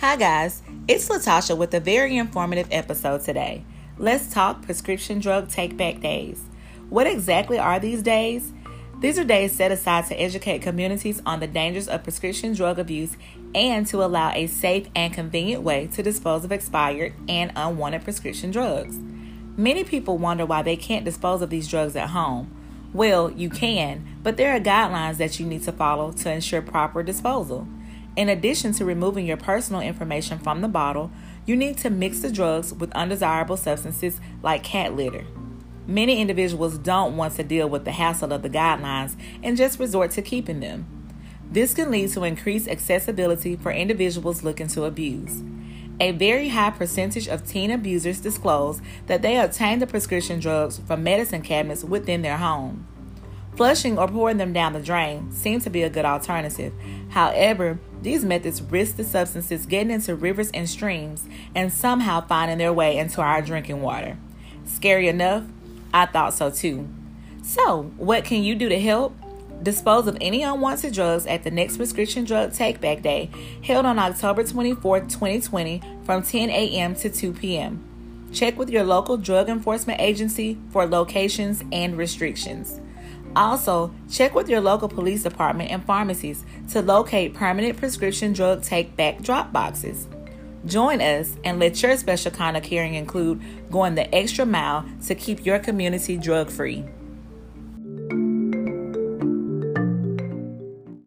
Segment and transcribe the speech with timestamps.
[0.00, 0.62] Hi, guys.
[0.86, 3.64] It's Latasha with a very informative episode today.
[3.98, 6.40] Let's talk prescription drug take back days.
[6.88, 8.52] What exactly are these days?
[9.00, 13.16] These are days set aside to educate communities on the dangers of prescription drug abuse
[13.56, 18.52] and to allow a safe and convenient way to dispose of expired and unwanted prescription
[18.52, 18.96] drugs.
[19.56, 22.54] Many people wonder why they can't dispose of these drugs at home.
[22.94, 27.02] Well, you can, but there are guidelines that you need to follow to ensure proper
[27.02, 27.66] disposal.
[28.16, 31.10] In addition to removing your personal information from the bottle,
[31.46, 35.24] you need to mix the drugs with undesirable substances like cat litter.
[35.86, 40.10] Many individuals don't want to deal with the hassle of the guidelines and just resort
[40.12, 40.86] to keeping them.
[41.50, 45.42] This can lead to increased accessibility for individuals looking to abuse.
[46.00, 51.02] A very high percentage of teen abusers disclose that they obtain the prescription drugs from
[51.02, 52.86] medicine cabinets within their home.
[53.56, 56.72] Flushing or pouring them down the drain seems to be a good alternative.
[57.08, 62.72] However, these methods risk the substances getting into rivers and streams and somehow finding their
[62.72, 64.16] way into our drinking water.
[64.64, 65.44] Scary enough?
[65.92, 66.88] I thought so too.
[67.42, 69.16] So, what can you do to help?
[69.62, 73.30] Dispose of any unwanted drugs at the next prescription drug take back day,
[73.62, 76.94] held on October 24, 2020, from 10 a.m.
[76.94, 77.84] to 2 p.m.
[78.32, 82.80] Check with your local drug enforcement agency for locations and restrictions.
[83.36, 88.96] Also, check with your local police department and pharmacies to locate permanent prescription drug take
[88.96, 90.08] back drop boxes.
[90.66, 95.14] Join us and let your special kind of caring include going the extra mile to
[95.14, 96.84] keep your community drug free.